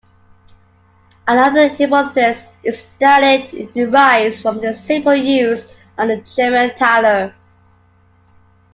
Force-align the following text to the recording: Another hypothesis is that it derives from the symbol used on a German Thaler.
Another 1.27 1.69
hypothesis 1.69 2.43
is 2.63 2.87
that 2.99 3.21
it 3.23 3.71
derives 3.75 4.41
from 4.41 4.59
the 4.59 4.73
symbol 4.73 5.13
used 5.13 5.75
on 5.95 6.09
a 6.09 6.19
German 6.21 6.71
Thaler. 6.75 7.35